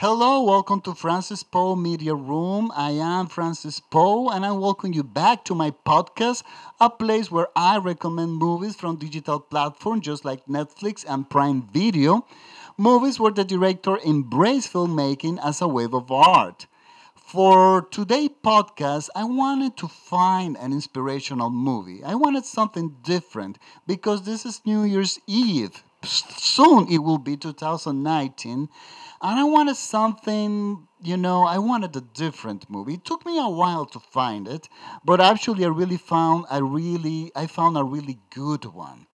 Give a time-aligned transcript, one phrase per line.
[0.00, 2.72] Hello, welcome to Francis Poe Media Room.
[2.74, 6.42] I am Francis Poe, and I welcome you back to my podcast,
[6.80, 12.24] a place where I recommend movies from digital platforms just like Netflix and Prime Video,
[12.78, 16.66] movies where the director embraced filmmaking as a wave of art.
[17.14, 22.02] For today's podcast, I wanted to find an inspirational movie.
[22.02, 25.84] I wanted something different because this is New Year's Eve.
[26.02, 28.68] Soon it will be 2019
[29.22, 32.94] and I wanted something, you know, I wanted a different movie.
[32.94, 34.68] It took me a while to find it,
[35.04, 39.06] but actually I really found a really I found a really good one.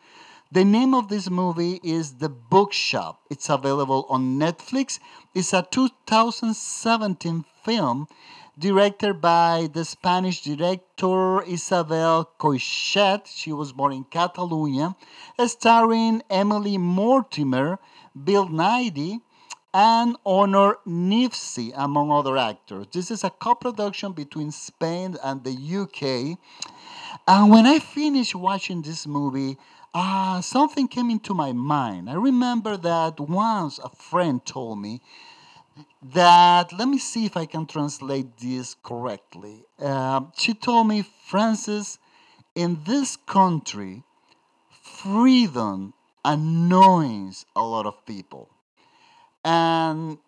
[0.53, 3.21] The name of this movie is The Bookshop.
[3.31, 5.01] It's available on Netflix.
[5.35, 8.07] It's a 2017 film
[8.59, 13.27] directed by the Spanish director Isabel Coixet.
[13.27, 14.97] She was born in Catalonia,
[15.47, 17.79] starring Emily Mortimer,
[18.25, 19.21] Bill Nighy,
[19.75, 22.87] and Honor Kneafsey, among other actors.
[22.93, 26.39] This is a co-production between Spain and the UK.
[27.29, 29.59] And when I finished watching this movie,
[29.93, 32.09] uh, something came into my mind.
[32.09, 35.03] I remember that once a friend told me
[36.03, 39.65] that, let me see if I can translate this correctly.
[39.79, 41.99] Uh, she told me, Francis,
[42.55, 44.03] in this country,
[44.83, 48.51] freedom annoys a lot of people.
[49.45, 50.19] And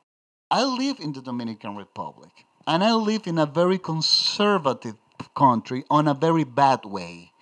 [0.51, 2.31] I live in the Dominican Republic,
[2.67, 4.97] and I live in a very conservative
[5.35, 7.33] country on a very bad way.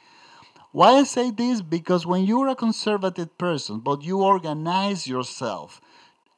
[0.73, 1.63] Why I say this?
[1.63, 5.81] Because when you're a conservative person, but you organize yourself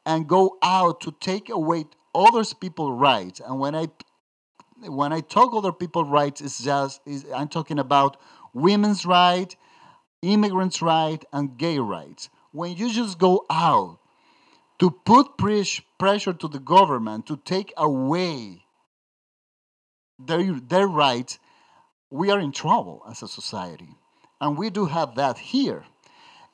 [0.09, 3.89] and go out to take away others people's rights, and when I
[4.87, 8.17] when I talk other people's rights, it's just is I'm talking about
[8.55, 9.55] women's right,
[10.23, 12.31] immigrants' right, and gay rights.
[12.53, 13.98] When you just go out
[14.79, 18.62] to put pressure to the government to take away
[20.19, 21.39] their, their rights,
[22.11, 23.91] we are in trouble as a society.
[24.41, 25.85] And we do have that here.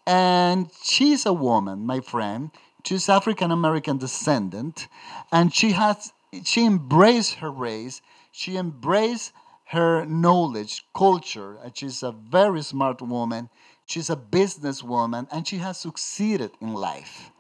[0.07, 2.51] And she's a woman, my friend.
[2.85, 4.89] She's African American descendant,
[5.33, 6.13] and she has
[6.45, 8.03] she embraced her race.
[8.31, 9.33] She embraced
[9.67, 13.49] her knowledge, culture, and she's a very smart woman.
[13.87, 17.31] She's a businesswoman, and she has succeeded in life.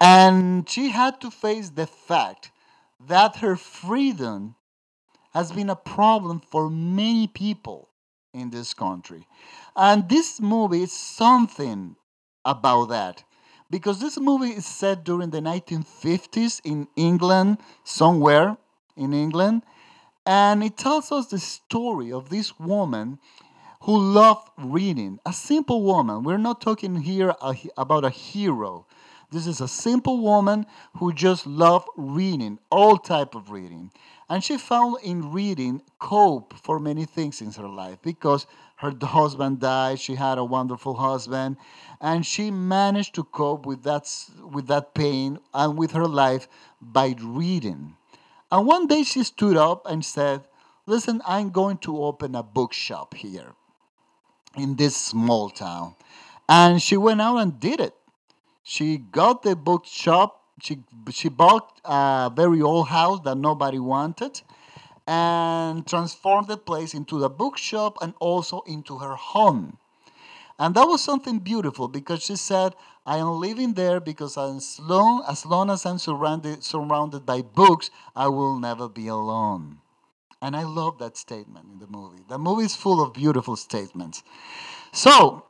[0.00, 2.50] And she had to face the fact
[3.08, 4.56] that her freedom
[5.32, 7.88] has been a problem for many people
[8.32, 9.26] in this country.
[9.74, 11.96] And this movie is something
[12.44, 13.24] about that.
[13.74, 18.56] Because this movie is set during the 1950s in England, somewhere
[18.96, 19.62] in England.
[20.24, 23.18] And it tells us the story of this woman
[23.80, 25.18] who loved reading.
[25.26, 26.22] A simple woman.
[26.22, 27.34] We're not talking here
[27.76, 28.86] about a hero.
[29.32, 30.66] This is a simple woman
[30.98, 33.90] who just loved reading, all type of reading.
[34.30, 38.46] And she found in reading cope for many things in her life because
[38.84, 41.56] her husband died, she had a wonderful husband,
[42.00, 44.08] and she managed to cope with that,
[44.52, 46.48] with that pain and with her life
[46.80, 47.96] by reading.
[48.52, 50.42] And one day she stood up and said,
[50.86, 53.54] Listen, I'm going to open a bookshop here
[54.56, 55.94] in this small town.
[56.48, 57.94] And she went out and did it.
[58.62, 60.42] She got the bookshop.
[60.60, 60.78] She
[61.10, 64.40] she bought a very old house that nobody wanted,
[65.06, 69.78] and transformed the place into the bookshop and also into her home.
[70.58, 75.24] And that was something beautiful because she said, I am living there because as long
[75.28, 79.78] as, long as I'm surrounded, surrounded by books, I will never be alone.
[80.40, 82.22] And I love that statement in the movie.
[82.28, 84.22] The movie is full of beautiful statements.
[84.92, 85.46] So,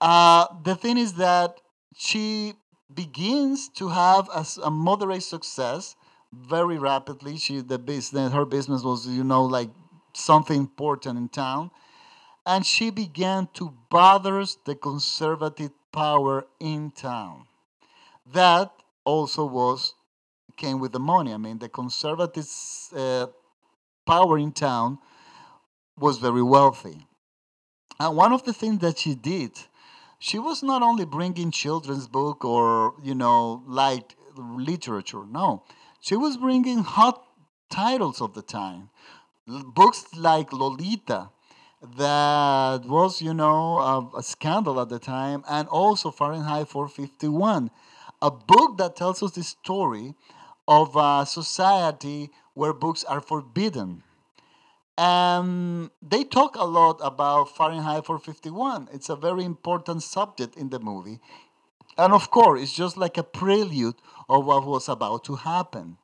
[0.00, 1.60] uh, the thing is that
[1.96, 2.54] she
[2.92, 5.96] begins to have a, a moderate success
[6.40, 7.36] very rapidly.
[7.36, 9.70] She the business her business was you know like
[10.12, 11.70] something important in town,
[12.46, 17.46] and she began to bother the conservative power in town.
[18.32, 18.72] That
[19.04, 19.94] also was
[20.56, 21.32] came with the money.
[21.32, 22.48] I mean, the conservative
[22.96, 23.26] uh,
[24.06, 24.98] power in town
[25.98, 27.06] was very wealthy,
[28.00, 29.52] and one of the things that she did
[30.24, 35.62] she was not only bringing children's book or you know light literature no
[36.04, 37.24] she was bringing hot
[37.70, 38.90] titles of the time
[39.46, 41.30] books like lolita
[41.96, 47.70] that was you know a, a scandal at the time and also fahrenheit 451
[48.20, 50.14] a book that tells us the story
[50.68, 54.02] of a society where books are forbidden
[54.96, 58.88] and they talk a lot about Fahrenheit 451.
[58.92, 61.18] It's a very important subject in the movie.
[61.96, 63.96] And of course, it's just like a prelude
[64.28, 65.98] of what was about to happen.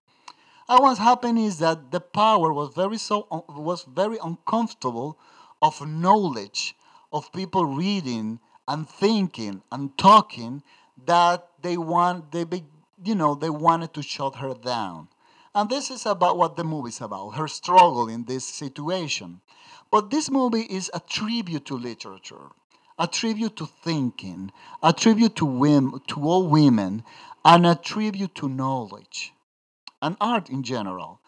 [0.69, 5.19] And what happened is that the power was very so was very uncomfortable
[5.61, 6.77] of knowledge
[7.13, 8.39] of people reading
[8.69, 10.63] and thinking and talking
[11.07, 12.65] that they want they be,
[13.05, 15.09] you know they wanted to shut her down.
[15.55, 19.41] And this is about what the movie is about, her struggle in this situation.
[19.91, 22.51] But this movie is a tribute to literature,
[23.01, 24.53] a tribute to thinking,
[24.83, 27.03] a tribute to women, to all women,
[27.47, 29.33] and a tribute to knowledge
[30.03, 31.21] and art in general.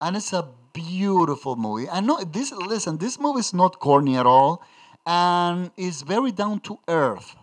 [0.00, 1.86] And it's a beautiful movie.
[1.88, 4.64] And no, this listen, this movie is not corny at all
[5.06, 7.36] and is very down to earth.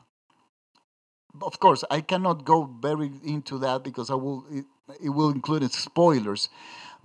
[1.42, 4.66] Of course, I cannot go very into that because I will it,
[5.02, 6.50] it will include spoilers.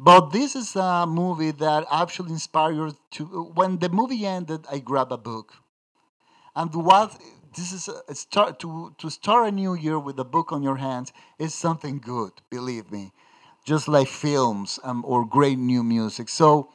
[0.01, 3.25] But this is a movie that actually inspired to
[3.55, 5.62] when the movie ended I grabbed a book.
[6.55, 7.21] And what
[7.57, 10.77] this is a start to to start a new year with a book on your
[10.77, 13.13] hands is something good, believe me
[13.65, 16.29] just like films um, or great new music.
[16.29, 16.71] So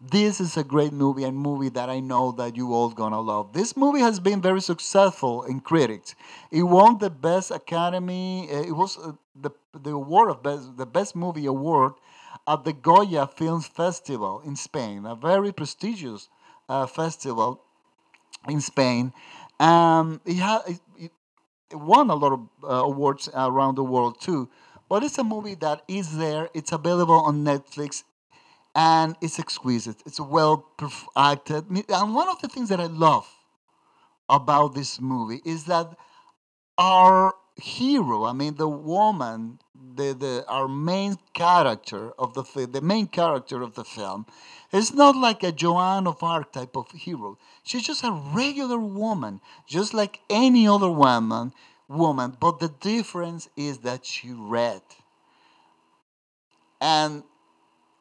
[0.00, 3.52] this is a great movie and movie that I know that you all gonna love.
[3.52, 6.14] This movie has been very successful in critics.
[6.50, 8.48] It won the best Academy.
[8.50, 11.94] Uh, it was uh, the the award of best the best movie award
[12.46, 16.28] at the Goya Films Festival in Spain, a very prestigious
[16.68, 17.62] uh, festival
[18.48, 19.12] in Spain.
[19.60, 20.36] Um, it,
[21.70, 24.48] it won a lot of uh, awards around the world too.
[24.88, 26.48] But it's a movie that is there.
[26.54, 28.04] It's available on Netflix,
[28.74, 30.02] and it's exquisite.
[30.06, 30.66] It's well
[31.16, 31.66] acted.
[31.70, 33.28] And one of the things that I love
[34.28, 35.96] about this movie is that
[36.78, 39.60] our hero, I mean, the woman,
[39.96, 44.26] the, the our main character of the the main character of the film,
[44.72, 47.38] is not like a Joan of Arc type of hero.
[47.62, 51.52] She's just a regular woman, just like any other woman
[51.88, 54.82] woman, but the difference is that she read.
[56.80, 57.24] And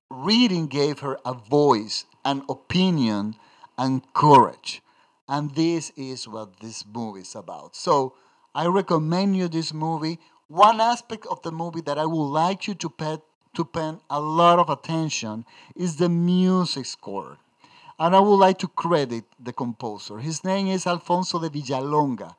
[0.09, 3.35] reading gave her a voice, an opinion,
[3.77, 4.81] and courage.
[5.27, 7.75] And this is what this movie is about.
[7.75, 8.13] So
[8.53, 10.19] I recommend you this movie.
[10.47, 13.17] One aspect of the movie that I would like you to pay,
[13.55, 15.45] to pay a lot of attention
[15.75, 17.37] is the music score.
[17.99, 20.19] And I would like to credit the composer.
[20.19, 22.35] His name is Alfonso de Villalonga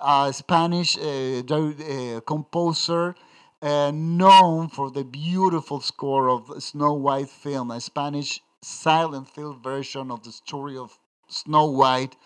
[0.00, 3.14] a Spanish uh, uh, composer
[3.62, 10.10] uh, known for the beautiful score of Snow White film, a Spanish silent film version
[10.10, 10.98] of the story of
[11.28, 12.16] Snow White,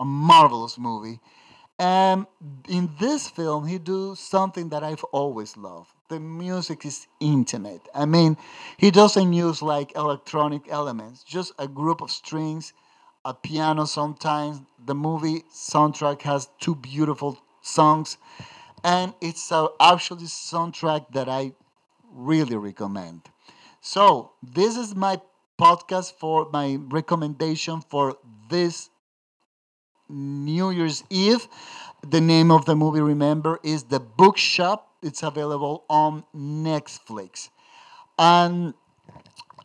[0.00, 1.20] a marvelous movie.
[1.78, 2.26] And
[2.68, 5.90] in this film, he does something that I've always loved.
[6.08, 7.88] The music is intimate.
[7.94, 8.36] I mean,
[8.76, 12.72] he doesn't use like electronic elements, just a group of strings
[13.24, 14.60] a piano sometimes.
[14.84, 18.18] The movie soundtrack has two beautiful songs,
[18.82, 21.52] and it's a actually soundtrack that I
[22.12, 23.22] really recommend.
[23.80, 25.20] So this is my
[25.58, 28.16] podcast for my recommendation for
[28.50, 28.90] this
[30.08, 31.48] New Year's Eve.
[32.06, 34.90] The name of the movie, remember, is The Bookshop.
[35.02, 37.50] It's available on Netflix.
[38.18, 38.74] And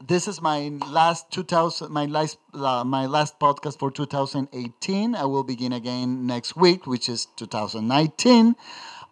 [0.05, 5.43] this is my last 2000 my last uh, my last podcast for 2018 i will
[5.43, 8.55] begin again next week which is 2019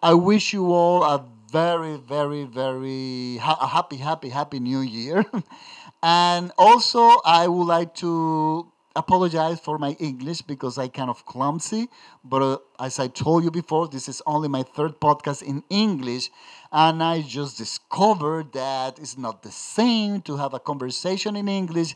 [0.02, 5.26] i wish you all a very very very ha- happy happy happy new year
[6.04, 11.88] and also i would like to apologize for my English because I kind of clumsy.
[12.24, 16.30] But uh, as I told you before, this is only my third podcast in English,
[16.72, 21.96] and I just discovered that it's not the same to have a conversation in English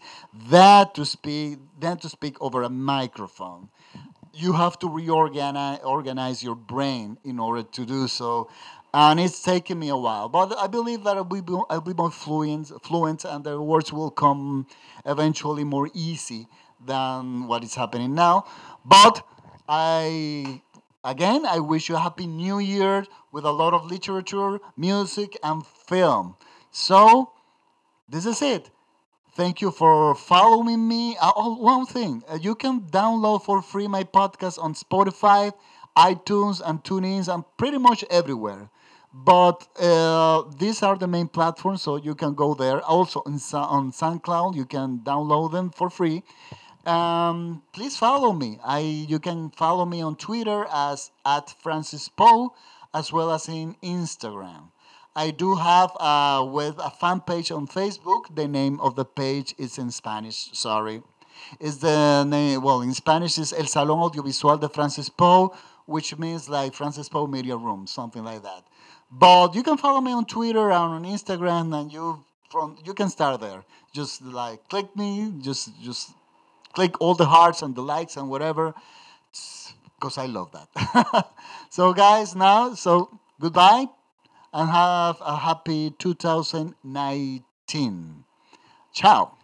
[0.49, 3.69] that to speak than to speak over a microphone.
[4.33, 8.49] You have to reorganize organize your brain in order to do so.
[8.93, 12.11] And it's taken me a while, but I believe that I'll be, I'll be more
[12.11, 14.67] fluent, fluent, and the words will come
[15.05, 16.47] eventually more easy
[16.85, 18.45] than what is happening now.
[18.83, 19.25] But
[19.69, 20.61] I
[21.05, 25.65] again I wish you a happy new year with a lot of literature, music, and
[25.65, 26.35] film.
[26.71, 27.31] So
[28.09, 28.69] this is it.
[29.35, 31.17] Thank you for following me.
[31.21, 35.53] Uh, oh, one thing, uh, you can download for free my podcast on Spotify,
[35.97, 38.69] iTunes, and TuneIn, and pretty much everywhere.
[39.13, 42.81] But uh, these are the main platforms, so you can go there.
[42.81, 46.23] Also on, on SoundCloud, you can download them for free
[46.85, 48.59] um, please follow me.
[48.63, 52.53] I you can follow me on Twitter as at Francis Poe,
[52.93, 54.71] as well as in Instagram.
[55.15, 58.33] I do have uh, with a fan page on Facebook.
[58.33, 60.49] The name of the page is in Spanish.
[60.53, 61.03] Sorry,
[61.59, 66.49] is the name well in Spanish is El Salón Audiovisual de Francis Poe, which means
[66.49, 68.63] like Francis Poe Media Room, something like that.
[69.11, 73.09] But you can follow me on Twitter and on Instagram, and you from you can
[73.09, 73.65] start there.
[73.93, 76.11] Just like click me, just just
[76.73, 78.73] click all the hearts and the likes and whatever,
[79.99, 80.69] because I love that.
[81.69, 83.87] so guys, now so goodbye
[84.53, 88.23] and have a happy 2019.
[88.93, 89.37] Ciao.